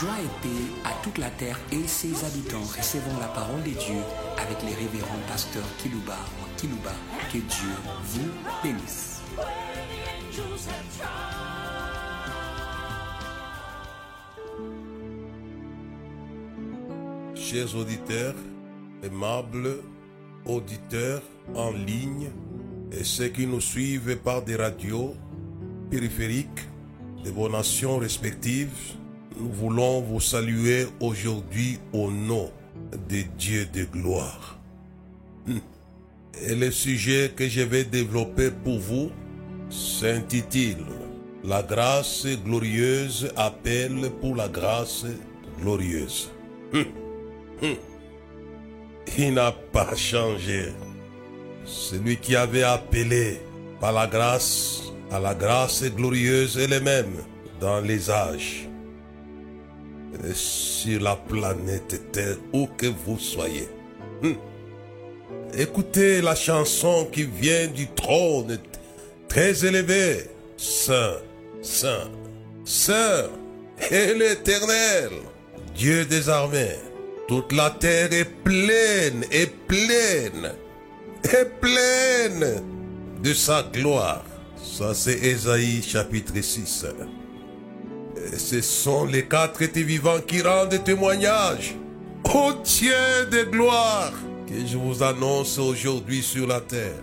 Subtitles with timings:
[0.00, 0.48] Joie et paix
[0.84, 2.64] à toute la terre et ses habitants.
[2.76, 4.00] Recevons la parole de Dieu
[4.36, 6.16] avec les révérends pasteurs Kilouba
[6.56, 6.90] Kilouba.
[7.32, 7.70] Que Dieu
[8.02, 8.28] vous
[8.60, 9.20] bénisse.
[17.36, 18.34] Chers auditeurs,
[19.04, 19.76] aimables
[20.44, 21.22] auditeurs
[21.54, 22.30] en ligne
[22.90, 25.14] et ceux qui nous suivent par des radios
[25.88, 26.68] périphériques
[27.24, 28.96] de vos nations respectives,
[29.36, 32.50] nous voulons vous saluer aujourd'hui au nom
[33.08, 34.58] de Dieu de gloire.
[36.42, 39.10] Et le sujet que je vais développer pour vous
[39.70, 40.84] s'intitule
[41.44, 45.04] La grâce glorieuse appelle pour la grâce
[45.60, 46.30] glorieuse.
[49.18, 50.72] Il n'a pas changé.
[51.64, 53.40] Celui qui avait appelé
[53.80, 57.14] par la grâce à la grâce glorieuse est le même
[57.60, 58.68] dans les âges.
[60.22, 63.68] Et sur la planète Terre, où que vous soyez.
[64.22, 64.36] Hum.
[65.56, 68.58] Écoutez la chanson qui vient du trône
[69.28, 70.30] très élevé.
[70.56, 71.16] Saint,
[71.62, 72.10] Saint,
[72.64, 73.28] Saint
[73.90, 75.10] et l'Éternel,
[75.74, 76.76] Dieu des armées.
[77.28, 80.52] Toute la terre est pleine, est pleine,
[81.24, 82.62] est pleine
[83.22, 84.24] de sa gloire.
[84.62, 86.86] Ça, c'est Ésaïe chapitre 6.
[88.34, 91.76] Et ce sont les quatre étés vivants qui rendent témoignage
[92.24, 94.12] au Dieu de gloire
[94.48, 97.00] que je vous annonce aujourd'hui sur la terre.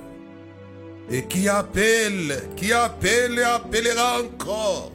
[1.09, 4.91] Et qui appelle, qui appelle et appellera encore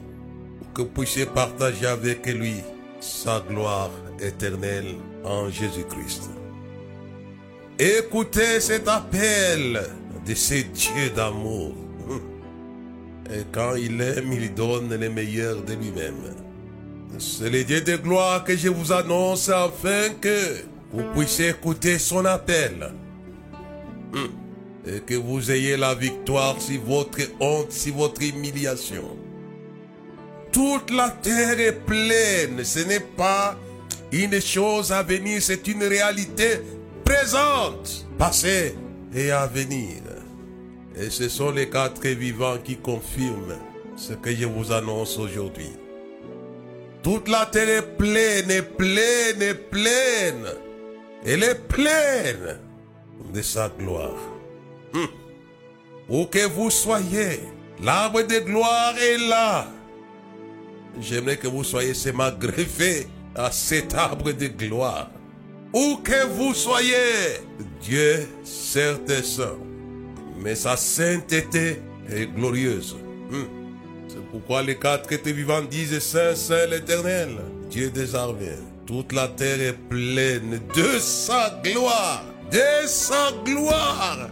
[0.59, 2.57] pour que vous puissiez partager avec lui
[2.99, 6.29] sa gloire éternelle en Jésus-Christ.
[7.79, 9.81] Écoutez cet appel
[10.23, 11.86] de ce Dieu d'amour.
[13.29, 16.35] Et quand il aime, il donne le meilleur de lui-même.
[17.19, 22.25] C'est le Dieu de gloire que je vous annonce afin que vous puissiez écouter son
[22.25, 22.91] appel.
[24.85, 29.17] Et que vous ayez la victoire sur votre honte, sur votre humiliation.
[30.51, 32.63] Toute la terre est pleine.
[32.63, 33.57] Ce n'est pas
[34.11, 36.61] une chose à venir, c'est une réalité
[37.03, 38.75] présente, passée
[39.13, 40.06] et à venir.
[40.99, 43.57] Et ce sont les quatre vivants qui confirment
[43.95, 45.71] ce que je vous annonce aujourd'hui.
[47.03, 50.47] Toute la terre est pleine, est pleine, est pleine.
[51.25, 52.59] Elle est pleine
[53.33, 54.17] de sa gloire.
[54.93, 55.07] Hum.
[56.09, 57.41] Où que vous soyez,
[57.83, 59.67] l'arbre de gloire est là.
[60.99, 65.11] J'aimerais que vous soyez seulement greffé à cet arbre de gloire.
[65.73, 67.41] Où que vous soyez,
[67.81, 69.57] Dieu certes saint,
[70.41, 72.95] mais sa sainteté est glorieuse.
[73.31, 73.47] Hum.
[74.07, 77.29] C'est pourquoi les quatre étés vivants disent Saint, Saint l'Éternel,
[77.69, 78.59] Dieu des armées.
[78.85, 84.29] Toute la terre est pleine de sa gloire, de sa gloire.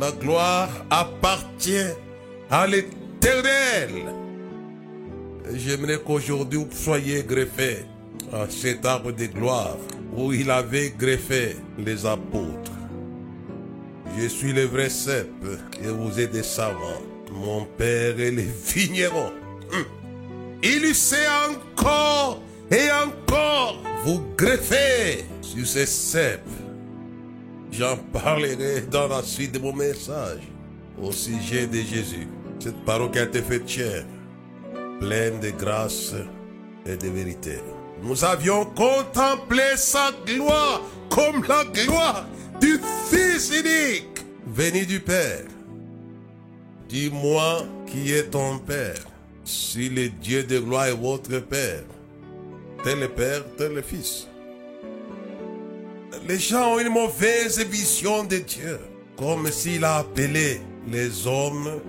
[0.00, 1.92] La gloire appartient
[2.50, 4.14] à l'Éternel.
[5.54, 7.84] J'aimerais qu'aujourd'hui vous soyez greffés
[8.32, 9.76] à cet arbre de gloire
[10.16, 12.57] où il avait greffé les apôtres.
[14.20, 15.30] Je suis le vrai cep
[15.80, 17.02] et vous êtes des savants.
[17.32, 19.30] Mon père est le vigneron.
[19.72, 19.84] Hum.
[20.60, 26.40] Il sait encore et encore vous greffer sur ces cèpes.
[27.70, 30.42] J'en parlerai dans la suite de mon message
[31.00, 32.26] au sujet de Jésus.
[32.58, 34.04] Cette parole qui a été faite chair,
[34.98, 36.14] pleine de grâce
[36.84, 37.60] et de vérité.
[38.02, 42.26] Nous avions contemplé sa gloire comme la gloire
[42.60, 42.80] du
[43.10, 45.44] Fils unique venu du Père.
[46.88, 49.04] Dis-moi qui est ton Père.
[49.44, 51.84] Si le Dieu de gloire est votre Père,
[52.84, 54.26] tel le Père, tel le Fils.
[56.26, 58.78] Les gens ont une mauvaise vision de Dieu,
[59.16, 61.80] comme s'il a appelé les hommes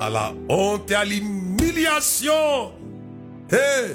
[0.00, 2.72] à la honte et à l'humiliation.
[3.52, 3.94] Hé,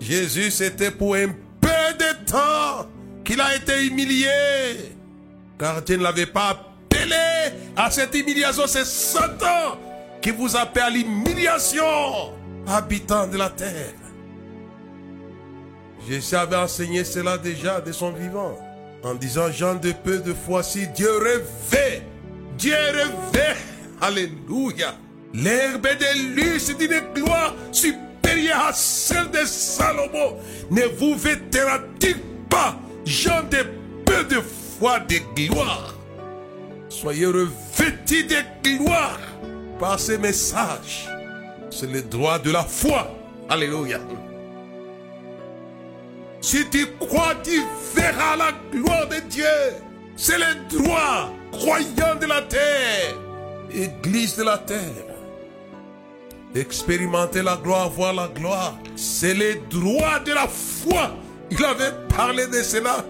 [0.00, 1.28] Jésus, c'était pour un
[1.60, 1.68] peu
[1.98, 2.88] de temps
[3.24, 4.28] qu'il a été humilié,
[5.60, 7.14] car Dieu ne l'avait pas appelé
[7.76, 8.62] à cette humiliation.
[8.66, 9.78] C'est Satan
[10.22, 12.32] qui vous appelle à l'humiliation,
[12.66, 13.94] habitant de la terre.
[16.08, 18.58] Jésus avait enseigné cela déjà de son vivant.
[19.02, 22.02] En disant, Jean de peu de fois, si Dieu rêvait,
[22.58, 23.56] Dieu rêvait,
[24.00, 24.94] Alléluia.
[25.34, 30.38] L'herbe de luxe d'une gloire supérieure à celle de Salomon
[30.70, 32.16] ne vous vêtera-t-il
[32.48, 33.64] pas, Jean de
[34.04, 34.40] peu de
[34.80, 35.94] de gloire
[36.88, 39.20] Soyez revêtis de gloire
[39.78, 41.08] par ces messages.
[41.70, 43.10] C'est le droit de la foi.
[43.48, 44.00] Alléluia.
[46.40, 47.62] Si tu crois, tu
[47.94, 49.44] verras la gloire de Dieu.
[50.16, 53.14] C'est le droit croyant de la terre.
[53.72, 55.06] Église de la terre.
[56.54, 58.76] Expérimenter la gloire, voir la gloire.
[58.96, 61.10] C'est le droit de la foi.
[61.50, 63.04] Il avait parlé de cela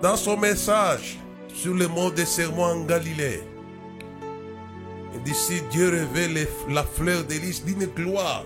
[0.00, 1.18] dans son message
[1.54, 3.42] sur le mont des serments en Galilée.
[5.14, 8.44] Il dit si Dieu révèle la fleur de lys d'une gloire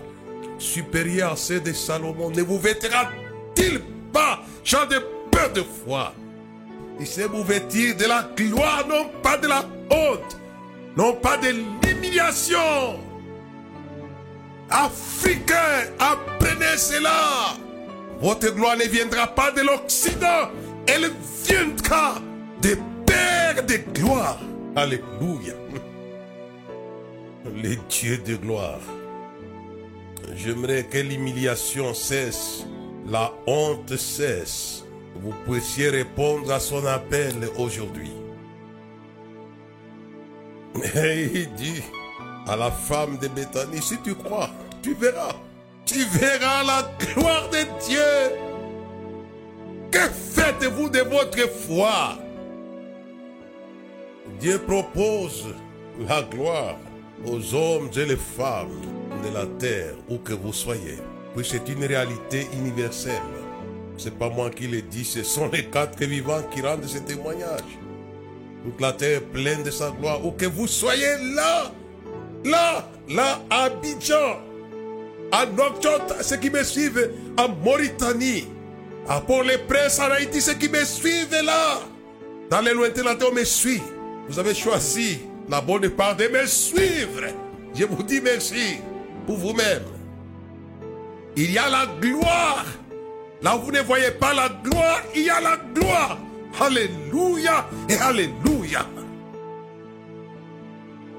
[0.57, 6.13] supérieure à celle de Salomon, ne vous vêtera-t-il pas, gens de peur de foi?
[6.99, 10.37] Il sait vous vêtir de la gloire, non pas de la honte,
[10.95, 12.99] non pas de l'humiliation.
[14.69, 17.55] Africains, apprenez cela.
[18.21, 20.49] Votre gloire ne viendra pas de l'Occident,
[20.87, 21.11] elle
[21.45, 22.15] viendra
[22.61, 24.39] des pères de gloire.
[24.75, 25.53] Alléluia.
[27.55, 28.79] Les dieux de gloire.
[30.35, 32.65] J'aimerais que l'humiliation cesse,
[33.07, 34.83] la honte cesse.
[35.15, 38.11] Vous puissiez répondre à son appel aujourd'hui.
[40.95, 41.83] Et il dit
[42.47, 44.49] à la femme de Béthanie, si tu crois,
[44.81, 45.35] tu verras.
[45.85, 48.52] Tu verras la gloire de Dieu.
[49.93, 52.17] Que faites-vous de votre foi?
[54.39, 55.45] Dieu propose
[56.09, 56.77] la gloire
[57.27, 58.81] aux hommes et les femmes
[59.23, 60.97] de la terre, où que vous soyez.
[61.35, 63.21] Puis c'est une réalité universelle.
[63.95, 67.77] C'est pas moi qui le dis, ce sont les quatre vivants qui rendent ce témoignage.
[68.63, 71.71] Toute la terre est pleine de sa gloire, où que vous soyez là,
[72.43, 74.39] là, là, à Abidjan,
[75.31, 78.47] à Nokchot, ceux qui me suivent, en Mauritanie,
[79.07, 81.79] à Port-les-Princes, en Haïti, ceux qui me suivent là,
[82.49, 83.81] dans les lointains, terre, on me suit.
[84.29, 85.19] Vous avez choisi
[85.49, 87.21] la bonne part de me suivre.
[87.73, 88.77] Je vous dis merci
[89.25, 89.83] pour vous-même.
[91.35, 92.65] Il y a la gloire.
[93.41, 96.17] Là où vous ne voyez pas la gloire, il y a la gloire.
[96.61, 98.85] Alléluia et Alléluia.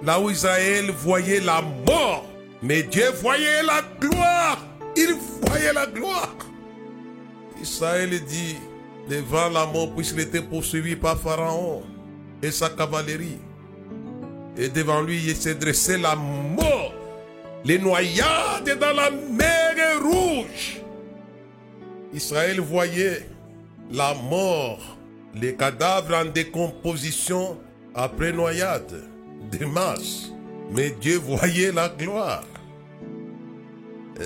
[0.02, 2.26] Là où Israël voyait la mort,
[2.62, 4.58] mais Dieu voyait la gloire.
[4.96, 6.34] Il voyait la gloire.
[7.64, 8.56] Israël dit,
[9.08, 11.82] devant la mort, puisqu'il était poursuivi par Pharaon
[12.42, 13.38] et sa cavalerie.
[14.58, 16.92] Et devant lui, il s'est dressé la mort,
[17.64, 20.82] les noyades dans la mer rouge.
[22.12, 23.26] Israël voyait
[23.90, 24.98] la mort,
[25.34, 27.58] les cadavres en décomposition
[27.94, 29.04] après noyade,
[29.50, 30.30] des masses.
[30.70, 32.44] Mais Dieu voyait la gloire.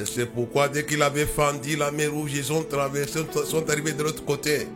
[0.05, 4.03] C'est pourquoi dès qu'il avait fendu la mer rouge, ils ont traversé, sont arrivés de
[4.03, 4.69] l'autre côté.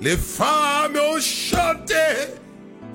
[0.00, 1.94] Les femmes ont chanté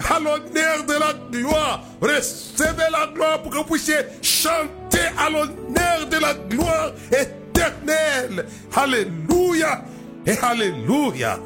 [0.07, 1.83] à l'honneur de la gloire.
[2.00, 8.45] Recevez la gloire pour que vous puissiez chanter à l'honneur de la gloire éternelle.
[8.75, 9.83] Alléluia
[10.25, 11.39] et Alléluia.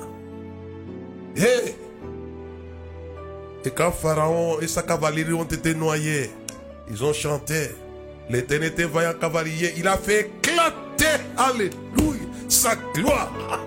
[1.38, 1.76] Et,
[3.64, 6.32] et quand Pharaon et sa cavalerie ont été noyés,
[6.90, 7.70] ils ont chanté.
[8.32, 13.60] L'éternel vaillant cavalier, il a fait éclater, alléluia, sa gloire.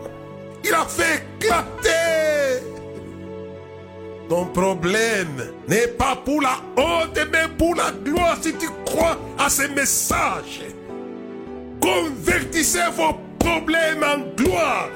[0.65, 2.65] Il a fait éclater.
[4.31, 9.51] Ton problème n'est pas pour la honte, mais pour la gloire si tu crois à
[9.51, 10.63] ce message.
[11.83, 14.89] Convertissez vos problèmes en gloire.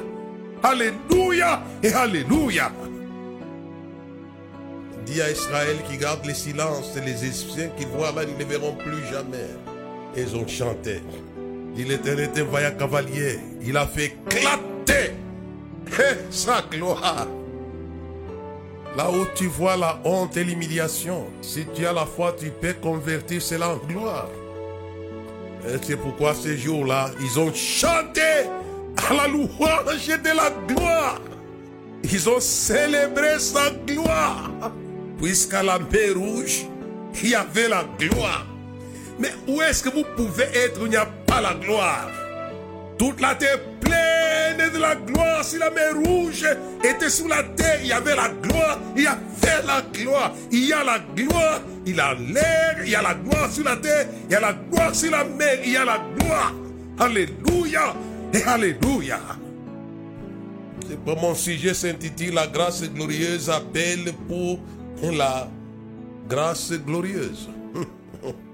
[0.62, 2.72] Alléluia et Alléluia.
[5.04, 8.74] Dis à Israël qui garde le silence, les Égyptiens qui voient là, ils ne verront
[8.74, 9.48] plus jamais.
[10.16, 11.02] Ils ont chanté.
[11.76, 13.38] Il était un vaillant cavalier.
[13.62, 15.12] Il a fait éclater
[16.30, 17.26] sa gloire.
[18.96, 22.72] Là où tu vois la honte et l'humiliation, si tu as la foi, tu peux
[22.74, 24.28] convertir cela en gloire.
[25.82, 28.20] C'est pourquoi ces jours-là, ils ont chanté
[28.96, 31.20] à la louange de la gloire.
[32.02, 34.50] Ils ont célébré sa gloire.
[35.20, 36.66] Puisqu'à la mer rouge,
[37.22, 38.46] il y avait la gloire.
[39.18, 42.10] Mais où est-ce que vous pouvez être où il n'y a pas la gloire?
[42.98, 45.44] Toute la terre pleine de la gloire.
[45.44, 46.46] Si la mer rouge
[46.84, 48.78] était sous la terre, il y avait la gloire.
[48.96, 50.34] Il y avait la gloire.
[50.50, 51.60] Il y a la gloire.
[51.86, 52.78] Il y a l'air.
[52.84, 54.06] Il y a la gloire sur la terre.
[54.28, 55.60] Il y a la gloire sur la mer.
[55.64, 56.54] Il y a la gloire.
[56.98, 57.94] Alléluia
[58.32, 59.20] et Alléluia.
[60.88, 64.58] C'est pour mon sujet s'intitule La grâce glorieuse appelle pour
[65.02, 65.48] la
[66.28, 67.48] grâce glorieuse.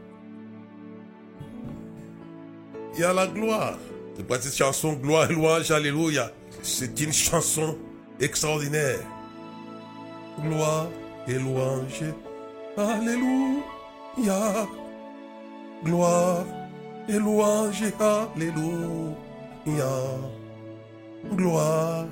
[2.99, 3.79] Y a la gloire.
[4.17, 6.31] C'est pas cette chanson Gloire, louange, Alléluia.
[6.63, 7.77] C'est une chanson
[8.21, 9.01] extraordinaire.
[10.41, 10.89] Gloire
[11.27, 12.03] et louange,
[12.77, 14.67] Alléluia.
[15.85, 16.45] Gloire
[17.09, 18.65] et louange, Alléluia.
[21.33, 22.07] gloire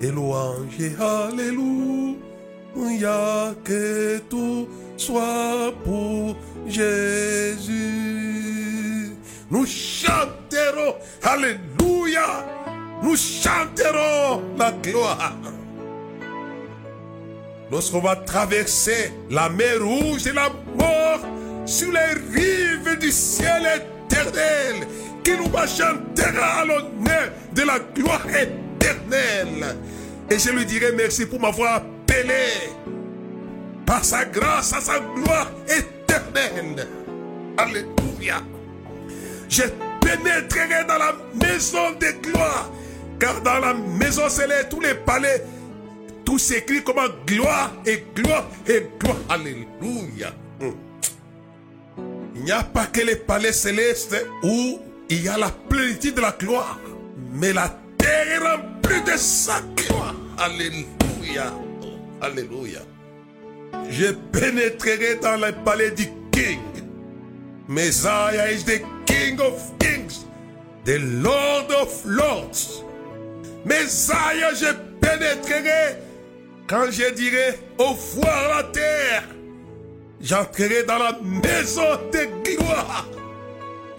[0.00, 2.16] et louange et alléluia,
[3.64, 6.36] que tout soit pour
[6.66, 8.31] Jésus.
[9.52, 12.42] Nous chanterons, alléluia,
[13.02, 15.34] nous chanterons la gloire.
[17.70, 21.20] Lorsqu'on va traverser la mer rouge et la mort
[21.66, 23.62] sur les rives du ciel
[24.06, 24.88] éternel,
[25.22, 29.76] qui nous va chanter à l'honneur de la gloire éternelle.
[30.30, 32.70] Et je lui dirai merci pour m'avoir appelé
[33.84, 36.88] par sa grâce à sa gloire éternelle.
[37.58, 38.42] Alléluia.
[39.52, 39.64] Je
[40.00, 42.70] pénétrerai dans la maison de gloire.
[43.20, 45.44] Car dans la maison céleste, tous les palais,
[46.24, 49.18] tout s'écrit comme gloire et gloire et gloire.
[49.28, 50.32] Alléluia.
[52.34, 54.80] Il n'y a pas que les palais célestes où
[55.10, 56.80] il y a la plénitude de la gloire.
[57.34, 60.14] Mais la terre est remplie de sa gloire.
[60.38, 61.52] Alléluia.
[62.22, 62.80] Alléluia.
[63.90, 66.58] Je pénétrerai dans le palais du King.
[67.68, 68.80] Messiah is the
[69.12, 70.24] King of Kings,
[70.84, 72.82] the Lord of Lords.
[73.66, 75.98] Messiah, je pénétrerai
[76.66, 79.24] quand je dirai au revoir la terre.
[80.18, 83.06] J'entrerai dans la maison de gloire.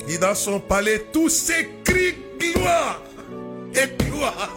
[0.08, 3.04] Et dans son palais, tout s'écrit gloire
[3.76, 4.50] et gloire.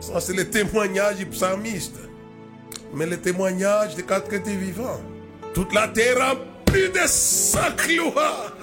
[0.00, 1.96] Ça, c'est le témoignage psalmiste.
[2.94, 5.00] Mais le témoignage des quatre chrétiens vivants.
[5.52, 8.54] Toute la terre remplie de sa gloire.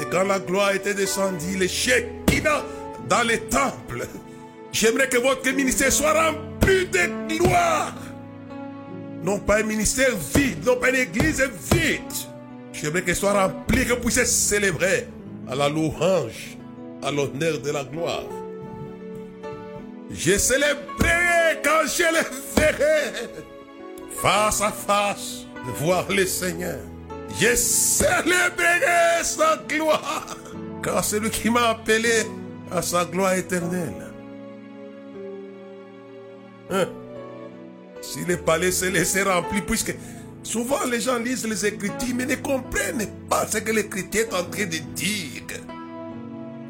[0.00, 2.64] Et quand la gloire était descendue, les Shekinah
[3.08, 4.06] dans les temples,
[4.72, 7.94] j'aimerais que votre ministère soit rempli de gloire.
[9.22, 12.00] Non pas un ministère vide, non pas une église vide.
[12.72, 15.08] J'aimerais qu'elle soit remplie, que vous puissiez célébrer
[15.48, 16.56] à la louange,
[17.02, 18.24] à l'honneur de la gloire.
[20.10, 23.28] Je célébrerai quand je le verrai
[24.22, 25.46] face à face
[25.78, 26.78] voir le Seigneur.
[27.38, 30.36] Je célébrerai sa gloire
[30.86, 32.22] car c'est lui qui m'a appelé
[32.70, 34.06] à sa gloire éternelle.
[36.70, 36.86] Hein?
[38.00, 39.94] Si le palais céleste est rempli, puisque
[40.44, 44.44] souvent les gens lisent les Écritures, mais ne comprennent pas ce que l'Écriture est en
[44.44, 45.42] train de dire.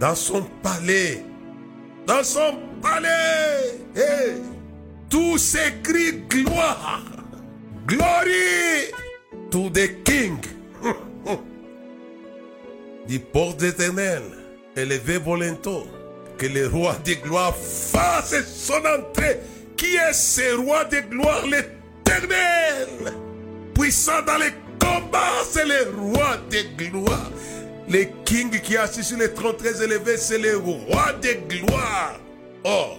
[0.01, 1.23] Dans son palais,
[2.07, 3.75] dans son palais,
[5.11, 7.03] tout s'écrit gloire,
[7.87, 8.93] glory
[9.51, 10.39] to the King.
[13.07, 14.23] Du porte éternel,
[14.77, 15.87] élevé volonto,
[16.37, 19.39] que le roi de gloire fasse son entrée
[19.77, 23.13] qui est ce roi de gloire, l'éternel?
[23.75, 27.31] Puissant dans les combats, c'est le roi de gloire.
[27.89, 32.19] Le king qui est assis sur le trône très élevé, c'est le roi de gloire.
[32.65, 32.95] Oh,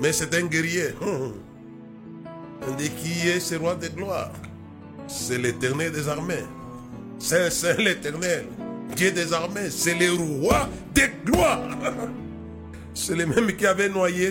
[0.00, 0.94] mais c'est un guerrier.
[1.02, 4.32] On dit qui est ce roi de gloire?
[5.10, 6.44] C'est l'éternel des armées.
[7.18, 8.46] C'est l'éternel.
[8.94, 11.68] Dieu des armées, c'est le roi de gloire.
[12.92, 14.30] C'est le même qui avait noyé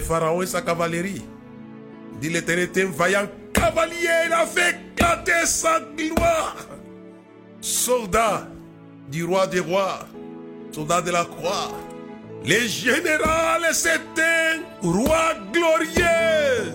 [0.00, 1.22] Pharaon et sa cavalerie.
[2.20, 4.76] Dit l'éternel était un vaillant cavalier, il a fait
[5.46, 6.56] sa gloire.
[7.60, 8.48] Soldat
[9.08, 10.00] du roi des rois,
[10.72, 11.70] soldat de la croix.
[12.44, 16.72] Les généraux, c'était un roi glorieux.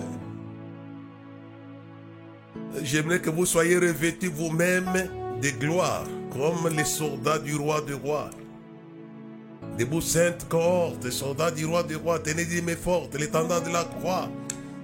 [2.82, 5.08] J'aimerais que vous soyez revêtus vous-même
[5.42, 8.30] de gloire, comme les soldats du roi des rois.
[9.78, 13.84] Debout sainte cohorte, soldats du roi des rois, tenez des mains fortes, l'étendard de la
[13.84, 14.28] croix.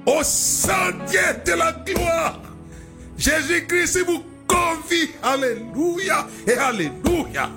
[0.07, 2.41] Au sentier de la gloire,
[3.17, 5.11] Jésus-Christ vous convie.
[5.23, 7.51] Alléluia et Alléluia.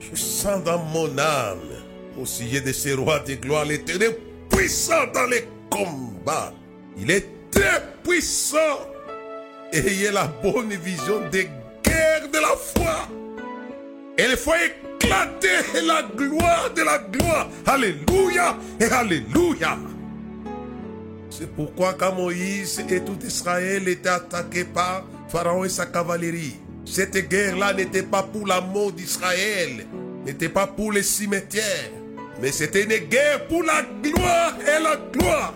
[0.00, 1.58] Je sens dans mon âme,
[2.20, 4.16] au sujet de ce roi de gloire, l'éternel
[4.50, 6.52] puissant dans les combats.
[6.96, 8.58] Il est très puissant.
[9.72, 11.48] Ayez la bonne vision des
[11.82, 13.08] guerres de la foi.
[14.16, 17.48] Et il faut éclater la gloire de la gloire.
[17.66, 19.76] Alléluia et Alléluia.
[21.30, 27.28] C'est pourquoi quand Moïse et tout Israël étaient attaqués par Pharaon et sa cavalerie, cette
[27.28, 29.84] guerre-là n'était pas pour la mort d'Israël,
[30.24, 31.90] n'était pas pour les cimetières,
[32.40, 35.54] mais c'était une guerre pour la gloire et la gloire.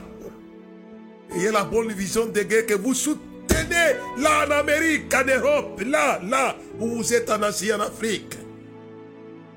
[1.35, 6.21] Ayez la bonne vision des guerres que vous soutenez là en Amérique, en Europe, là,
[6.25, 8.35] là, où vous êtes en Asie, en Afrique.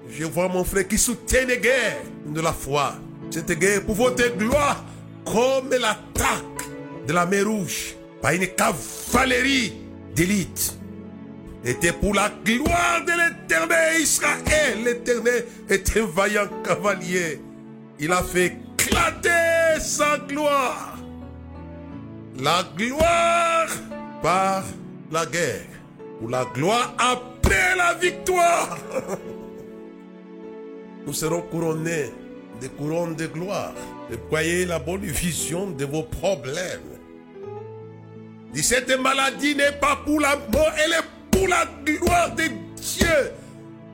[0.10, 2.96] Je vois mon frère qui soutient les guerres de la foi.
[3.30, 4.84] Cette guerre pour votre gloire,
[5.26, 6.68] comme l'attaque
[7.08, 9.74] de la mer Rouge par une cavalerie
[10.14, 10.78] d'élite.
[11.64, 14.84] était pour la gloire de l'éternel Israël.
[14.84, 17.40] L'éternel est un vaillant cavalier.
[18.00, 20.91] Il a fait éclater sa gloire.
[22.42, 23.68] La gloire
[24.24, 24.64] par
[25.12, 25.68] la guerre.
[26.22, 28.80] Ou la gloire après la victoire.
[31.06, 32.12] Nous serons couronnés
[32.60, 33.74] des couronnes de gloire.
[34.12, 36.98] Et voyez la bonne vision de vos problèmes.
[38.54, 42.46] Dit, cette maladie n'est pas pour la mort, elle est pour la gloire de
[42.76, 43.32] Dieu.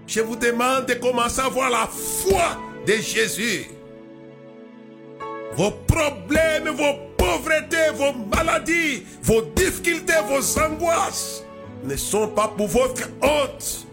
[0.08, 3.66] Je vous demande de commencer à voir la foi de Jésus.
[5.54, 11.44] Vos problèmes, vos pauvretés, vos maladies, vos difficultés, vos angoisses
[11.84, 13.88] ne sont pas pour votre honte.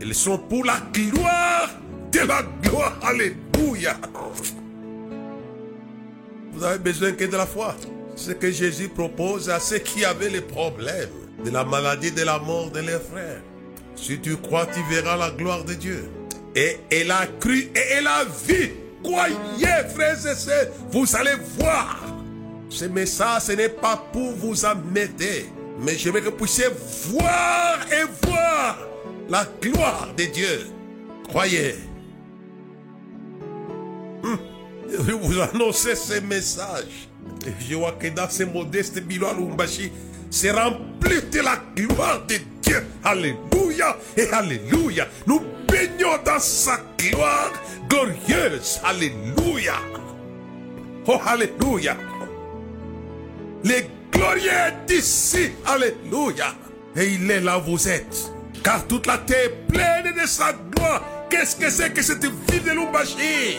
[0.00, 1.70] Elles sont pour la gloire
[2.10, 2.98] de la gloire.
[3.02, 3.96] Alléluia.
[6.52, 7.74] Vous avez besoin que de la foi.
[8.16, 11.08] Ce que Jésus propose à ceux qui avaient les problèmes
[11.44, 13.42] de la maladie, de la mort de leurs frères.
[13.96, 16.10] Si tu crois, tu verras la gloire de Dieu.
[16.54, 18.74] Et elle a cru et elle a vu.
[19.02, 22.11] Croyez, frères et sœurs, vous allez voir.
[22.74, 25.46] Ce message, ce n'est pas pour vous amener,
[25.80, 26.66] mais je veux que vous puissiez
[27.10, 28.78] voir et voir
[29.28, 30.66] la gloire de Dieu.
[31.28, 31.74] Croyez.
[34.24, 34.38] Hum,
[34.88, 37.08] Je vous annoncer ce message.
[37.68, 39.92] Je vois que dans ce modeste bilan Lumbashi,
[40.30, 42.82] c'est rempli de la gloire de Dieu.
[43.04, 45.06] Alléluia et Alléluia.
[45.26, 47.52] Nous baignons dans sa gloire
[47.88, 48.80] glorieuse.
[48.82, 49.74] Alléluia.
[51.06, 51.96] Oh, Alléluia.
[53.64, 55.50] Les glorieux d'ici.
[55.64, 56.54] Alléluia.
[56.96, 58.32] Et il est là où vous êtes.
[58.62, 61.02] Car toute la terre est pleine de sa gloire.
[61.30, 63.58] Qu'est-ce que c'est que cette ville de Lumbashi?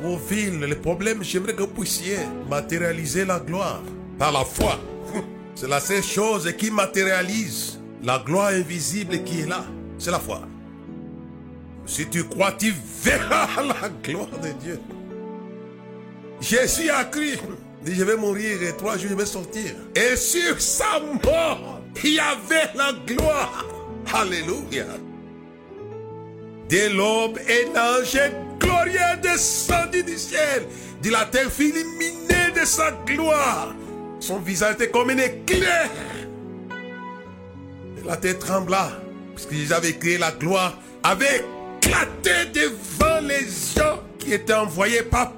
[0.00, 3.82] Vos villes, les problèmes, j'aimerais que vous puissiez matérialiser la gloire
[4.18, 4.78] par la foi.
[5.54, 9.64] C'est la seule chose qui matérialise la gloire invisible qui est là.
[9.98, 10.42] C'est la foi.
[11.84, 14.80] Si tu crois, tu verras la gloire de Dieu.
[16.40, 17.38] Jésus a cru.
[17.84, 19.72] Il dit, je vais mourir et trois jours je vais sortir.
[19.94, 23.64] Et sur sa mort, il y avait la gloire.
[24.12, 24.84] Alléluia.
[26.68, 28.20] Dès l'aube, un ange
[28.58, 30.66] glorieux descendu du ciel.
[31.02, 33.74] De la terre fut illuminée de sa gloire.
[34.20, 35.88] Son visage était comme un éclair.
[38.04, 38.90] La terre trembla.
[39.34, 41.44] Puisqu'ils avaient créé la gloire, avait
[41.80, 43.46] éclaté devant les
[43.76, 45.32] gens qui étaient envoyés par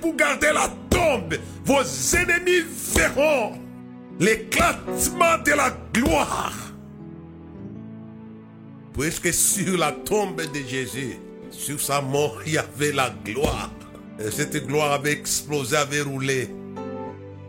[0.00, 1.36] Pour garder la tombe.
[1.64, 1.82] Vos
[2.16, 3.58] ennemis verront
[4.18, 6.72] l'éclatement de la gloire.
[8.98, 11.18] Puisque sur la tombe de Jésus,
[11.50, 13.70] sur sa mort, il y avait la gloire.
[14.18, 16.48] Et cette gloire avait explosé, avait roulé.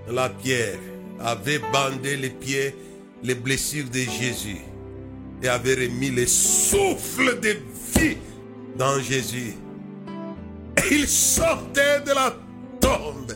[0.10, 0.80] La pierre
[1.20, 2.76] avait bandé les pieds,
[3.24, 4.62] les blessures de Jésus.
[5.44, 7.58] Et avait remis le souffle de
[7.98, 8.18] vie
[8.78, 9.54] dans Jésus.
[10.94, 12.34] Il sortait de la
[12.82, 13.32] tombe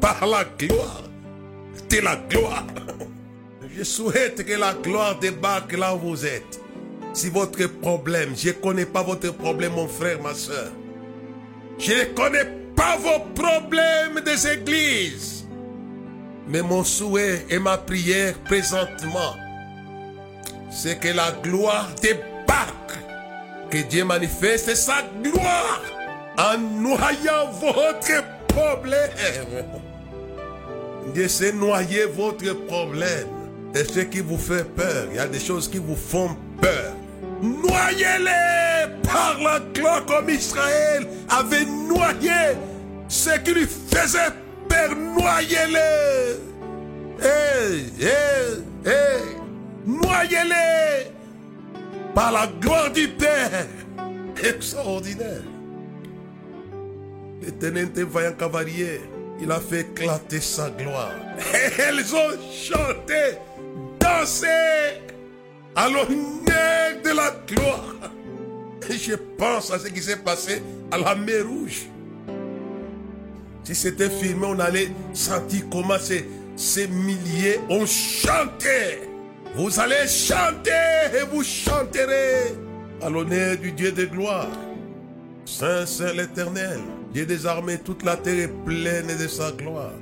[0.00, 1.02] par la gloire.
[1.90, 2.66] De la gloire.
[3.76, 6.58] Je souhaite que la gloire débarque là où vous êtes.
[7.12, 10.72] Si votre problème, je ne connais pas votre problème, mon frère, ma soeur.
[11.78, 15.46] Je ne connais pas vos problèmes des églises.
[16.48, 19.34] Mais mon souhait et ma prière présentement,
[20.70, 22.96] c'est que la gloire débarque.
[23.70, 25.95] Que Dieu manifeste sa gloire
[26.38, 29.10] en noyant votre problème.
[31.28, 33.28] Sait noyer votre problème.
[33.74, 36.92] Et ce qui vous fait peur, il y a des choses qui vous font peur.
[37.42, 42.56] Noyez-les par la gloire comme Israël avait noyé
[43.08, 44.32] ce qui lui faisait
[44.68, 44.90] peur.
[44.96, 46.36] Noyez-les.
[47.20, 49.36] Hey, hey, hey.
[49.86, 51.10] Noyez-les
[52.14, 53.66] par la gloire du Père.
[54.42, 55.42] Extraordinaire.
[57.42, 59.00] L'éternel était vaillant cavalier.
[59.40, 61.12] Il a fait éclater sa gloire.
[61.54, 63.38] Et elles ont chanté,
[64.00, 64.46] dansé
[65.74, 67.94] à l'honneur de la gloire.
[68.88, 71.86] Et je pense à ce qui s'est passé à la mer Rouge.
[73.64, 79.02] Si c'était filmé, on allait sentir comment ces, ces milliers ont chanté.
[79.56, 80.70] Vous allez chanter
[81.14, 82.54] et vous chanterez
[83.02, 84.48] à l'honneur du Dieu de gloire.
[85.44, 86.80] Saint, Saint l'Éternel,
[87.16, 89.98] Dieu des armées, toute la terre est pleine de sa gloire.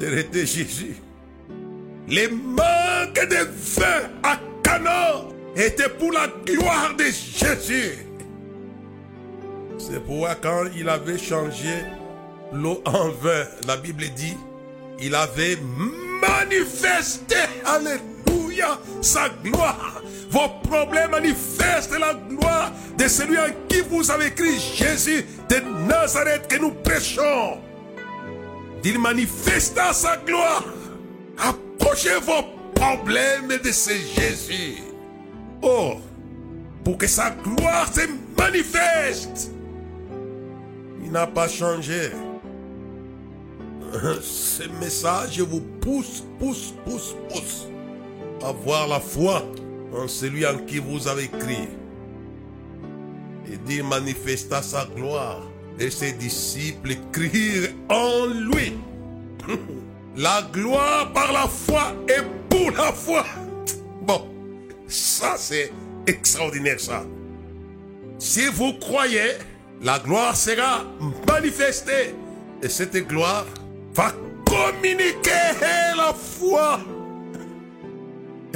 [0.00, 0.96] Terre Jésus.
[2.08, 3.46] Les manques de
[3.76, 5.22] vin à Cana
[5.54, 8.04] étaient pour la gloire de Jésus.
[9.78, 11.84] C'est pourquoi quand il avait changé
[12.52, 14.36] l'eau en vin, la Bible dit,
[15.00, 15.56] il avait
[16.20, 18.78] manifesté, alléluia, Alléluia.
[19.00, 20.02] Sa gloire.
[20.30, 26.48] Vos problèmes manifestent la gloire de celui en qui vous avez écrit Jésus de Nazareth
[26.48, 27.60] que nous prêchons.
[28.84, 30.64] Il manifesta sa gloire.
[31.38, 32.44] Approchez vos
[32.74, 34.76] problèmes de ce Jésus.
[35.60, 35.94] Oh,
[36.84, 38.02] pour que sa gloire se
[38.38, 39.50] manifeste.
[41.02, 42.10] Il n'a pas changé.
[44.22, 47.66] Ce message vous pousse, pousse, pousse, pousse
[48.44, 49.42] à voir la foi
[49.94, 51.68] en celui en qui vous avez crié.
[53.50, 55.42] Et dit manifesta sa gloire.
[55.78, 58.74] Et ses disciples crient en lui.
[60.16, 63.22] La gloire par la foi et pour la foi.
[64.00, 64.26] Bon,
[64.88, 65.70] ça c'est
[66.06, 67.04] extraordinaire ça.
[68.18, 69.32] Si vous croyez,
[69.82, 70.84] la gloire sera
[71.28, 72.14] manifestée.
[72.62, 73.44] Et cette gloire
[73.92, 74.12] va
[74.46, 75.60] communiquer
[75.96, 76.80] la foi.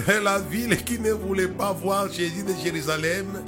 [0.08, 3.42] Et la ville qui ne voulait pas voir Jésus de Jérusalem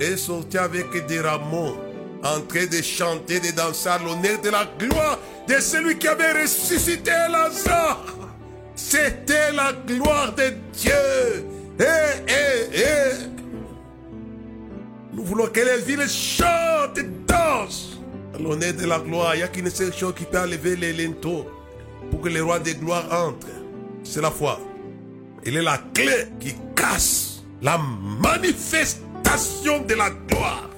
[0.00, 1.76] est sortie avec des rameaux,
[2.24, 6.42] en train de chanter, de danser à l'honneur de la gloire de celui qui avait
[6.42, 8.04] ressuscité Lazare.
[8.74, 11.44] C'était la gloire de Dieu.
[11.78, 11.84] Eh,
[12.28, 13.12] eh, eh.
[15.12, 17.98] Nous voulons que les villes chantent et dansent.
[18.38, 21.46] L'honneur de la gloire, il n'y a qu'une seule chose qui peut enlever les linteaux
[22.10, 23.46] pour que le roi de gloire entre.
[24.04, 24.60] C'est la foi.
[25.44, 30.68] Il est la clé qui casse la manifestation de la gloire.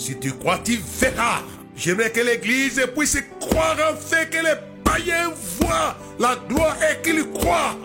[0.00, 1.42] Si tu crois, tu verras.
[1.76, 7.30] J'aimerais que l'Église puisse croire en fait que les païens voient la gloire et qu'ils
[7.30, 7.76] croient.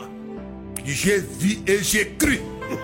[0.85, 2.39] J'ai vu et j'ai cru.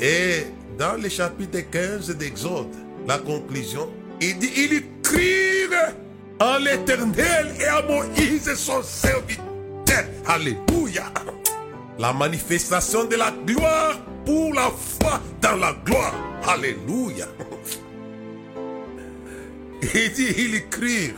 [0.00, 0.46] Et
[0.78, 2.72] dans le chapitre 15 d'Exode,
[3.08, 5.92] la conclusion, il dit, il crire
[6.40, 10.04] en l'éternel et à Moïse son serviteur.
[10.26, 11.12] Alléluia.
[11.98, 16.14] La manifestation de la gloire pour la foi dans la gloire.
[16.46, 17.26] Alléluia.
[19.94, 21.12] Il dit, il crie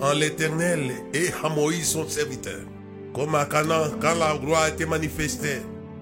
[0.00, 2.60] en l'éternel et à Moïse son serviteur.
[3.14, 5.60] Comme à Canaan, quand la gloire a été manifestée,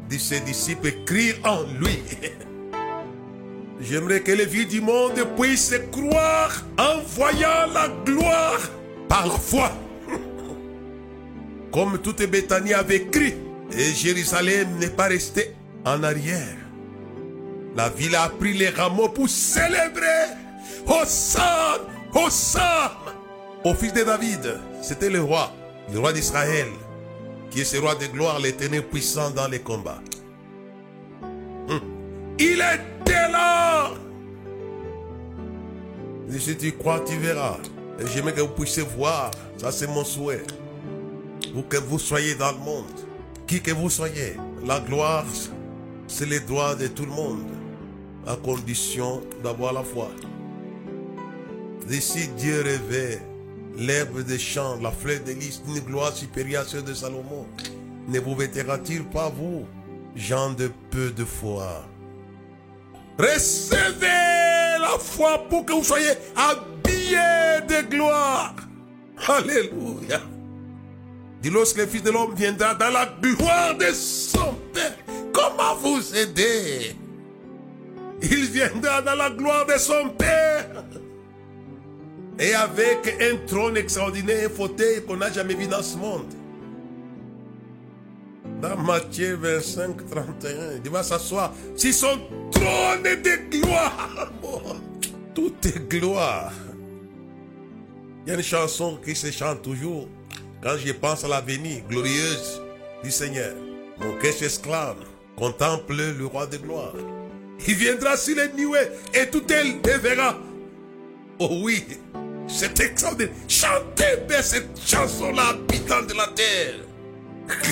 [0.08, 2.02] dit ses disciples crient en lui.
[3.80, 8.60] J'aimerais que les vies du monde puissent croire en voyant la gloire
[9.08, 9.72] par foi.
[11.72, 13.36] Comme toute Béthanie avait crié,
[13.72, 16.56] et Jérusalem n'est pas resté en arrière.
[17.76, 20.34] La ville a pris les rameaux pour célébrer
[20.86, 21.78] Hosanna,
[22.14, 22.92] Hosanna
[23.64, 24.60] au fils de David.
[24.82, 25.52] C'était le roi,
[25.92, 26.68] le roi d'Israël,
[27.50, 30.00] qui est ce roi de gloire, l'éternel puissant dans les combats.
[31.68, 31.80] Hum.
[32.38, 33.90] Il était là.
[36.32, 37.58] Et si tu crois, tu verras.
[38.00, 39.30] Et j'aimerais que vous puissiez voir.
[39.56, 40.42] Ça, c'est mon souhait.
[41.54, 42.86] Vous que vous soyez dans le monde.
[43.46, 44.36] Qui que vous soyez.
[44.66, 45.24] La gloire,
[46.06, 47.50] c'est les droits de tout le monde.
[48.26, 50.08] À condition d'avoir la foi.
[51.86, 53.20] D'ici Dieu rêvait
[53.76, 57.46] l'herbe des champs, la fleur de lys, une gloire supérieure à celle de Salomon.
[58.08, 59.66] Ne vous vêtera-t-il pas, vous,
[60.16, 61.84] gens de peu de foi?
[63.18, 68.56] Recevez la foi pour que vous soyez habillés de gloire.
[69.28, 70.20] Alléluia.
[71.42, 74.54] Dit lorsque le Fils de l'homme viendra dans la gloire de son
[75.44, 76.96] comment vous aider?
[78.22, 80.84] Il viendra dans la gloire de son Père.
[82.38, 86.32] Et avec un trône extraordinaire, un fauteuil qu'on n'a jamais vu dans ce monde.
[88.60, 90.54] Dans Matthieu 25, 31,
[90.84, 92.18] il va s'asseoir sur son
[92.50, 94.32] trône de gloire.
[95.34, 96.52] Tout est gloire.
[98.26, 100.08] Il y a une chanson qui se chante toujours
[100.62, 102.62] quand je pense à la venue glorieuse
[103.02, 103.54] du Seigneur.
[104.00, 106.94] Mon cœur esclave contemple le roi de gloire.
[107.66, 110.36] Il viendra sur les nuées et tout elle le verra.
[111.38, 111.84] Oh oui,
[112.46, 113.34] c'est extraordinaire.
[113.48, 116.74] Chantez bien cette chanson-là, habitant de la terre.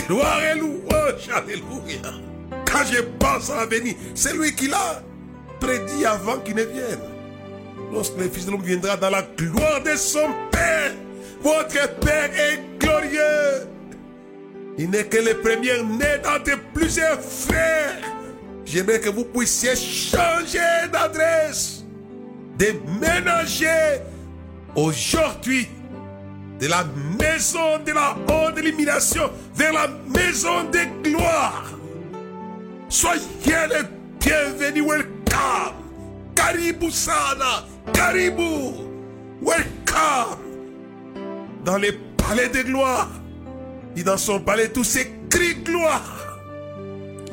[0.06, 2.12] Gloire et louange, alléluia.
[2.66, 5.02] Quand je pense à l'avenir, c'est lui qui l'a
[5.60, 7.00] prédit avant qu'il ne vienne.
[7.92, 10.92] Lorsque le Fils de l'homme viendra dans la gloire de son Père,
[11.42, 13.68] votre Père est glorieux.
[14.78, 17.98] Il n'est que le premier né d'entre plusieurs frères.
[18.64, 21.84] J'aimerais que vous puissiez changer d'adresse,
[22.56, 24.00] déménager
[24.74, 25.68] aujourd'hui
[26.58, 26.84] de la
[27.20, 31.70] maison de la haute élimination vers la maison de gloire.
[32.88, 33.82] Soyez les
[34.20, 35.74] bienvenus, welcome.
[36.34, 38.72] Karibu sana, karibu,
[39.42, 40.38] welcome.
[41.64, 43.10] Dans les palais de gloire,
[43.96, 46.38] Et dans son palais, tout s'écrit gloire.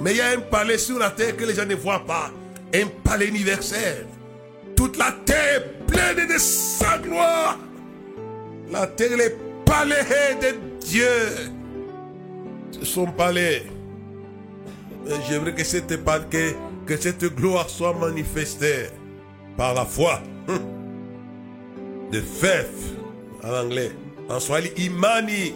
[0.02, 2.32] Mais il y a un palais sur la terre que les gens ne voient pas.
[2.74, 4.06] Un palais universel.
[4.76, 7.58] Toute la terre est pleine de sa gloire.
[8.72, 10.06] La terre est palais
[10.42, 11.06] de Dieu.
[12.84, 13.64] Son palais.
[15.28, 18.88] J'aimerais que cette, gloire soit manifestée
[19.58, 20.22] par la foi.
[22.12, 22.96] De faith
[23.44, 23.92] en anglais.
[24.30, 25.54] En swahili, imani.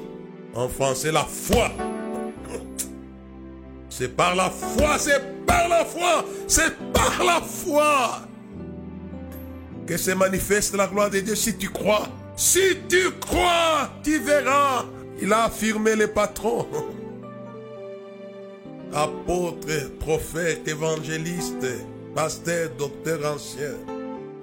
[0.55, 1.71] En français, la foi.
[3.89, 8.21] C'est par la foi, c'est par la foi, c'est par la foi
[9.85, 12.07] que se manifeste la gloire de Dieu si tu crois.
[12.35, 14.85] Si tu crois, tu verras.
[15.21, 16.67] Il a affirmé le patron.
[18.93, 21.65] Apôtre, prophète, évangéliste,
[22.15, 23.73] pasteur, docteur ancien.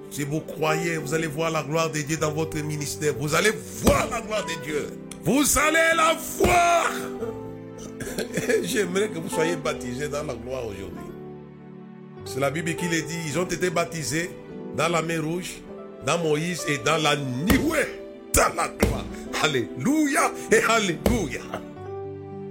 [0.09, 3.13] Si vous croyez, vous allez voir la gloire de Dieu dans votre ministère.
[3.17, 4.87] Vous allez voir la gloire de Dieu.
[5.23, 6.91] Vous allez la voir.
[8.63, 11.11] J'aimerais que vous soyez baptisés dans la gloire aujourd'hui.
[12.25, 13.19] C'est la Bible qui le dit.
[13.27, 14.31] Ils ont été baptisés
[14.75, 15.61] dans la mer rouge,
[16.05, 17.79] dans Moïse et dans la Nioué.
[18.33, 19.05] Dans la gloire.
[19.43, 21.41] Alléluia et Alléluia.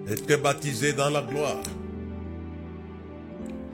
[0.09, 1.63] Être baptisés dans la gloire?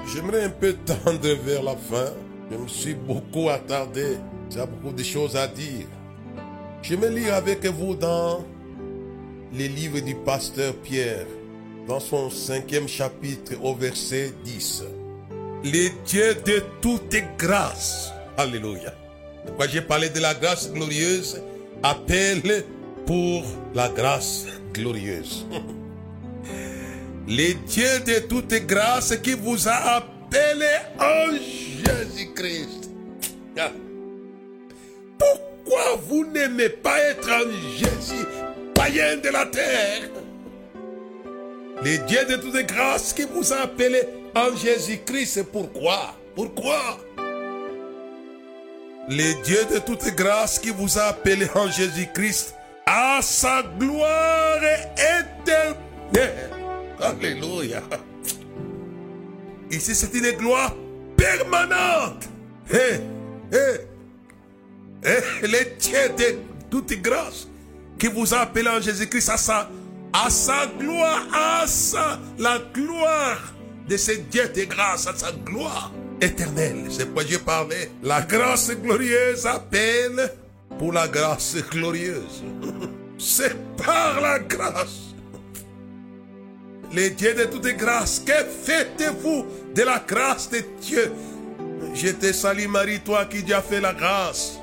[0.06, 2.12] J'aimerais un peu tendre vers la fin.
[2.50, 4.16] Je me suis beaucoup attardé.
[4.50, 5.86] J'ai beaucoup de choses à dire.
[6.82, 8.44] Je vais lire avec vous dans
[9.52, 11.26] les livres du pasteur Pierre,
[11.86, 14.84] dans son cinquième chapitre au verset 10.
[15.64, 18.92] Les dieux de toute grâce, Alléluia.
[19.46, 21.40] Pourquoi j'ai parlé de la grâce glorieuse,
[21.82, 22.64] appelle
[23.06, 25.46] pour la grâce glorieuse.
[27.28, 32.90] Les dieux de toute grâce qui vous a appelé en Jésus-Christ.
[33.58, 33.72] Ah.
[35.18, 38.15] Pourquoi vous n'aimez pas être en Jésus,
[38.88, 40.10] de la terre
[41.82, 44.02] Les dieux de toute grâce qui vous a appelé
[44.34, 46.14] en Jésus-Christ, pourquoi?
[46.36, 46.98] Pourquoi?
[49.08, 52.54] Les dieux de toute grâce qui vous a appelé en Jésus-Christ
[52.86, 54.60] à sa gloire
[54.94, 56.50] éternelle.
[57.00, 57.82] Alléluia.
[59.70, 60.74] Ici, c'est une gloire
[61.16, 62.28] permanente.
[62.72, 63.00] Hé,
[63.52, 63.80] hé,
[65.04, 66.38] hé, les dieux de
[66.70, 67.48] toute grâce
[67.98, 69.70] qui vous a appelé en Jésus-Christ à sa,
[70.12, 73.52] à sa gloire, à sa, la gloire
[73.88, 76.86] de ce Dieu de grâce, à sa gloire éternelle.
[76.90, 77.90] C'est pourquoi je parlais.
[78.02, 80.32] La grâce glorieuse appelle
[80.78, 82.44] pour la grâce glorieuse.
[83.18, 85.06] C'est par la grâce
[86.92, 91.12] les dieux de toute grâce, que faites-vous de la grâce de Dieu?
[91.94, 94.58] Je te salue Marie, toi qui Dieu a fait la grâce.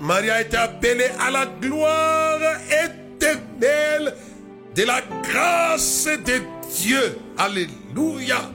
[0.00, 4.14] Marie a été appelée à la gloire éternelle
[4.74, 6.42] de la grâce de
[6.76, 7.18] Dieu.
[7.38, 8.50] Alléluia.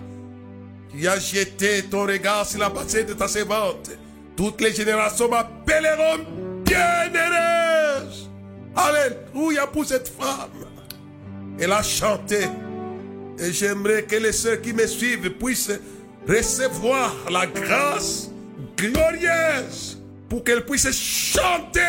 [0.91, 3.91] Tu as jeté ton regard sur la passée de ta servante.
[4.35, 6.25] Toutes les générations m'appelleront
[6.65, 8.29] bienheureuse.
[8.75, 10.65] Alléluia pour cette femme.
[11.59, 12.47] Elle a chanté
[13.37, 15.71] et j'aimerais que les sœurs qui me suivent puissent
[16.27, 18.29] recevoir la grâce
[18.77, 19.98] glorieuse
[20.29, 21.79] pour qu'elles puissent chanter.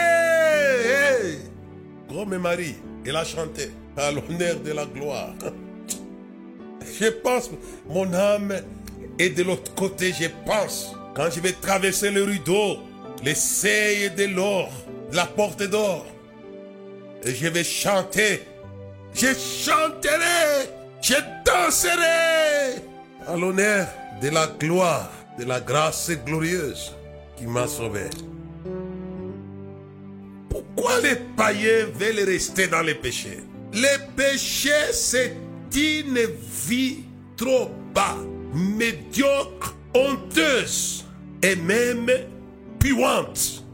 [2.09, 2.77] Comme Marie,
[3.07, 5.35] elle a chanté à l'honneur de la gloire.
[6.99, 7.51] Je pense,
[7.89, 8.55] mon âme
[9.19, 10.97] est de l'autre côté, je pense.
[11.15, 12.79] Quand je vais traverser le rideau,
[13.23, 14.71] les seuils de l'or,
[15.13, 16.07] la porte d'or,
[17.25, 18.43] et je vais chanter.
[19.13, 22.83] Je chanterai je danserai
[23.27, 23.89] à l'honneur
[24.21, 26.95] de la gloire, de la grâce glorieuse
[27.49, 28.05] m'a sauvé.
[30.49, 33.41] Pourquoi les païens veulent rester dans les péchés?
[33.73, 35.37] Le péché, c'est
[35.75, 36.21] une
[36.67, 37.05] vie
[37.37, 38.17] trop bas,
[38.53, 41.05] médiocre, honteuse
[41.43, 42.11] et même
[42.79, 43.65] puante.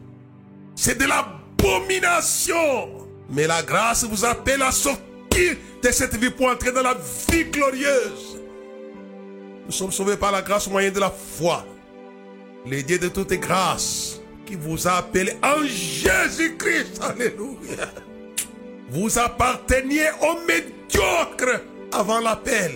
[0.74, 3.08] C'est de l'abomination.
[3.30, 6.96] Mais la grâce vous appelle à sortir de cette vie pour entrer dans la
[7.30, 8.40] vie glorieuse.
[9.66, 11.66] Nous sommes sauvés par la grâce au moyen de la foi.
[12.66, 17.00] Les dieux de toute grâce qui vous a appelé en Jésus-Christ.
[17.00, 17.86] Alléluia.
[18.90, 22.72] Vous apparteniez au médiocre avant l'appel.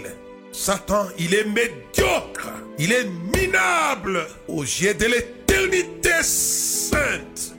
[0.53, 2.51] Satan, il est médiocre.
[2.79, 7.57] Il est minable aux yeux de l'éternité sainte.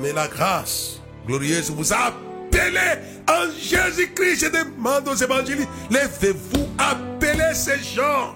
[0.00, 2.80] Mais la grâce glorieuse vous a appelé
[3.26, 4.44] en Jésus-Christ.
[4.44, 8.34] Je demande aux évangélistes, levez-vous, appelez ces gens,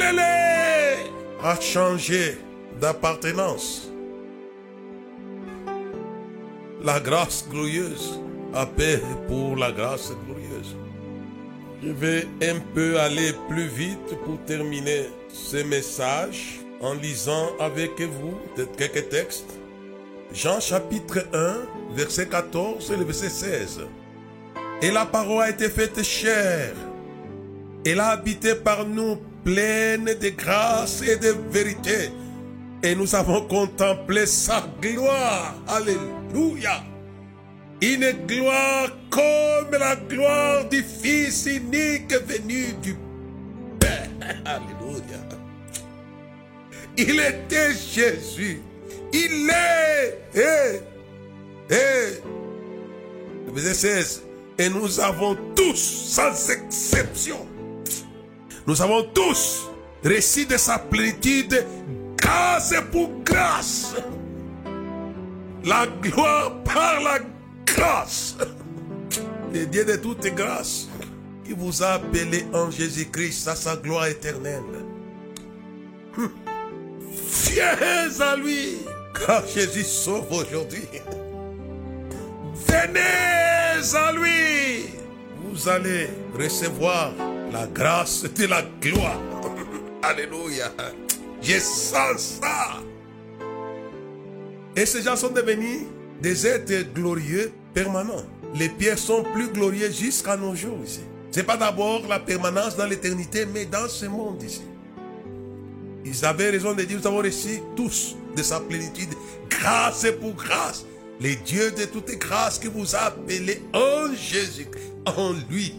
[0.00, 1.10] appelez-les
[1.42, 2.38] à changer
[2.80, 3.90] d'appartenance.
[6.82, 8.20] La grâce glorieuse
[8.54, 10.76] à paix pour la grâce glorieuse.
[11.82, 18.36] Je vais un peu aller plus vite pour terminer ce message en lisant avec vous
[18.76, 19.58] quelques textes.
[20.32, 23.80] Jean chapitre 1, verset 14 et le verset 16.
[24.82, 26.74] Et la parole a été faite chère.
[27.84, 32.10] Elle a habité par nous pleine de grâce et de vérité.
[32.82, 35.54] Et nous avons contemplé sa gloire.
[35.66, 36.82] Alléluia.
[37.80, 42.94] Une gloire comme la gloire du Fils unique venu du
[43.80, 44.10] Père.
[44.44, 45.20] Alléluia.
[46.98, 48.60] Il était Jésus.
[49.14, 50.38] Il est.
[50.38, 52.22] Et, et,
[53.50, 54.22] verset 16.
[54.58, 57.46] Et nous avons tous, sans exception,
[58.68, 59.66] nous avons tous
[60.04, 61.64] reçu de sa plénitude
[62.18, 63.94] grâce pour grâce.
[65.64, 67.18] La gloire par la
[67.64, 68.36] grâce.
[69.54, 70.86] Le Dieu de toute grâce
[71.46, 74.60] qui vous a appelé en Jésus-Christ à sa gloire éternelle.
[77.26, 78.80] Fiers à lui,
[79.26, 80.88] car Jésus sauve aujourd'hui.
[82.66, 84.97] Venez à lui,
[85.58, 87.12] vous allez recevoir
[87.52, 89.20] la grâce de la gloire.
[90.02, 90.72] Alléluia.
[91.42, 92.80] Je sens ça.
[94.76, 95.80] Et ces gens sont devenus
[96.22, 98.24] des êtres glorieux permanents.
[98.54, 101.00] Les pierres sont plus glorieuses jusqu'à nos jours ici.
[101.32, 104.62] Ce n'est pas d'abord la permanence dans l'éternité, mais dans ce monde ici.
[106.04, 109.10] Ils avaient raison de dire, nous avons reçu tous de sa plénitude,
[109.50, 110.86] grâce pour grâce.
[111.20, 113.12] Les dieux de toutes grâces qui vous a
[113.74, 114.68] en Jésus,
[115.16, 115.74] en lui.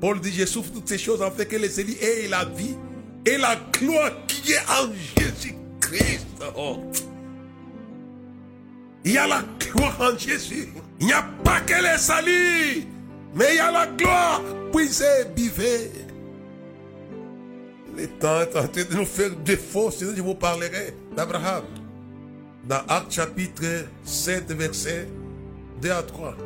[0.00, 2.74] Paul dit, je souffre toutes ces choses en fait que les élus aient la vie
[3.24, 6.26] et la gloire qui est en Jésus-Christ.
[6.56, 6.78] Oh.
[9.04, 10.68] Il y a la gloire en Jésus.
[11.00, 12.86] Il n'y a pas que les salut,
[13.34, 14.42] mais il y a la gloire.
[14.72, 15.90] Puisez, buvez.
[17.96, 21.64] Le temps est en train de nous faire défaut, sinon je vous parlerai d'Abraham.
[22.64, 25.08] Dans Acte chapitre 7, verset
[25.80, 26.36] 2 à 3.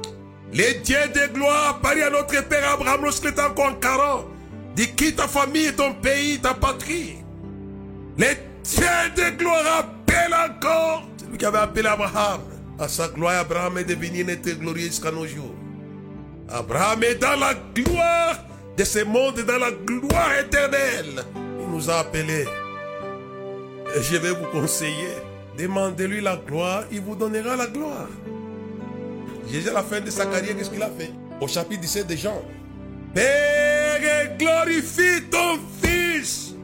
[0.52, 4.26] Les dieux de gloire parlent à notre père Abraham lorsqu'il était encore 40.
[4.74, 7.16] Dis quitte ta famille, ton pays, ta patrie.
[8.16, 8.34] Les
[8.64, 11.08] dieux de gloire appellent encore.
[11.18, 12.40] C'est lui qui avait appelé Abraham.
[12.78, 15.54] À sa gloire, Abraham est devenu un être glorieux jusqu'à nos jours.
[16.48, 18.38] Abraham est dans la gloire
[18.76, 21.24] de ce monde, dans la gloire éternelle.
[21.60, 22.46] Il nous a appelés.
[23.96, 25.16] Et je vais vous conseiller.
[25.58, 28.06] Demandez-lui la gloire, il vous donnera la gloire.
[29.50, 31.10] Jésus, à la fin de sa carrière, qu'est-ce qu'il a fait?
[31.40, 32.42] Au chapitre 17 de Jean.
[33.14, 36.54] Père, glorifie ton Fils.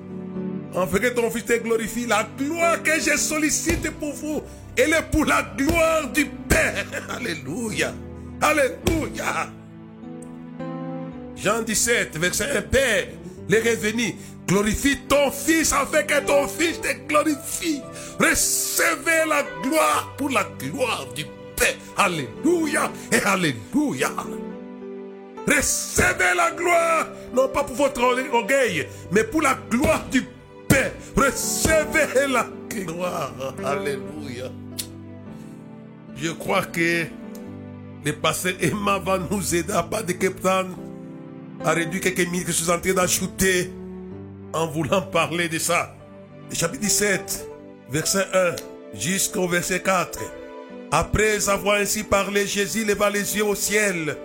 [0.74, 2.06] En fait que ton Fils te glorifie.
[2.06, 4.42] La gloire que j'ai sollicite pour vous,
[4.76, 6.84] elle est pour la gloire du Père.
[7.16, 7.94] Alléluia.
[8.40, 9.50] Alléluia.
[11.36, 12.62] Jean 17, verset 1.
[12.62, 13.06] Père,
[13.48, 14.14] les revenus,
[14.46, 17.80] glorifie ton Fils afin que ton Fils te glorifie.
[18.18, 21.43] Recevez la gloire pour la gloire du Père.
[21.96, 24.10] Alléluia et Alléluia.
[25.46, 30.22] Recevez la gloire, non pas pour votre orgueil, mais pour la gloire du
[30.68, 30.92] Père.
[31.16, 33.32] Recevez la gloire.
[33.64, 34.50] Alléluia.
[36.16, 37.04] Je crois que
[38.04, 40.14] le pasteur Emma va nous aider à pas de
[41.64, 43.70] à réduire quelques minutes que je suis en train d'ajouter
[44.52, 45.94] en voulant parler de ça.
[46.52, 47.48] Chapitre 17,
[47.90, 50.18] verset 1 jusqu'au verset 4.
[50.90, 54.16] Après avoir ainsi parlé, Jésus leva les yeux au ciel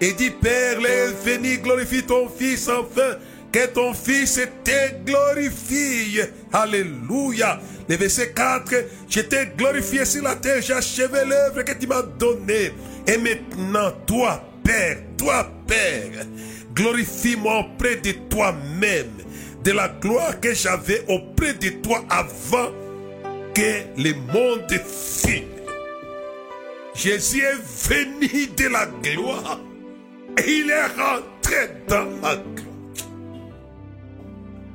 [0.00, 3.16] et dit, Père, l'infini glorifie ton Fils enfin,
[3.52, 6.20] que ton Fils te glorifie.
[6.52, 7.60] Alléluia.
[7.88, 8.74] Le verset 4,
[9.08, 12.72] je t'ai glorifié sur la terre, j'ai achevé l'œuvre que tu m'as donnée.
[13.06, 16.26] Et maintenant, toi, Père, toi, Père,
[16.74, 19.12] glorifie-moi auprès de toi-même,
[19.62, 22.72] de la gloire que j'avais auprès de toi avant
[23.54, 25.53] que le monde fût.
[26.94, 29.60] Jésus est venu de la gloire
[30.38, 32.64] et il est rentré dans la gloire.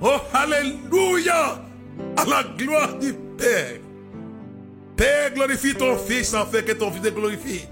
[0.01, 1.61] Oh, Alléluia!
[2.15, 3.79] À la gloire du Père.
[4.95, 7.65] Père, glorifie ton Fils afin que ton Fils te glorifie.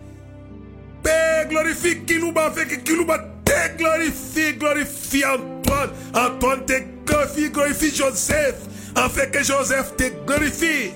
[1.04, 4.54] Père, glorifie Kilouba afin que Kilouba te glorifie.
[4.58, 5.89] Glorifie Antoine.
[6.14, 6.74] Antoine te
[7.06, 7.50] glorifie.
[7.50, 8.56] Glorifie Joseph
[8.95, 10.91] afin que Joseph te glorifie.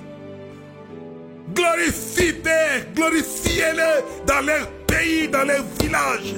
[1.54, 6.36] Glorifie-les, glorifiez-les dans leur pays, dans leur village.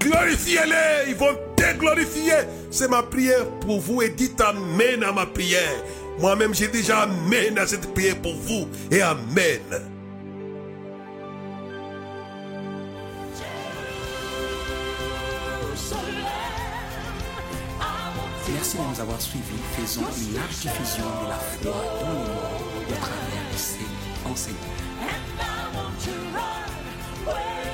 [0.00, 2.32] Glorifiez-les, ils vont te glorifier.
[2.70, 5.82] C'est ma prière pour vous et dites Amen à ma prière.
[6.18, 9.60] Moi-même, j'ai déjà Amen à cette prière pour vous et Amen.
[18.54, 19.44] Merci de nous avoir suivis.
[19.76, 23.37] Faisons une large diffusion de la foi dans le monde
[24.46, 26.28] And I want to
[27.26, 27.67] Chelsea.